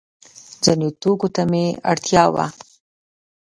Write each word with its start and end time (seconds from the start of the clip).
ځینو 0.63 0.87
توکو 1.01 1.27
ته 1.35 1.43
مې 1.51 1.65
اړتیا 1.91 2.23
وه. 2.33 2.45